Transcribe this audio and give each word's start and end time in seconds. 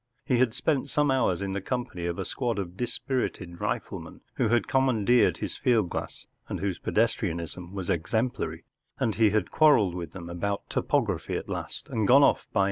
He 0.25 0.39
had 0.39 0.55
spent 0.55 0.89
some 0.89 1.11
hours 1.11 1.43
in 1.43 1.51
the 1.51 1.61
company 1.61 2.07
of 2.07 2.17
a 2.17 2.25
squad 2.25 2.57
of 2.57 2.75
dispirited 2.75 3.59
rifle¬ 3.59 4.01
men, 4.01 4.21
who 4.37 4.47
had 4.47 4.67
commandeered 4.67 5.37
his 5.37 5.57
field 5.57 5.91
glass 5.91 6.25
and 6.49 6.59
whose 6.59 6.79
pedestrianism 6.79 7.71
was 7.71 7.87
exemplary, 7.91 8.63
and 8.97 9.13
he 9.13 9.29
had 9.29 9.51
quarrelled 9.51 9.93
with 9.93 10.13
them 10.13 10.27
about 10.27 10.67
topography 10.71 11.35
at 11.37 11.47
last, 11.49 11.87
and 11.87 12.07
gone 12.07 12.23
off 12.23 12.47
by 12.51 12.59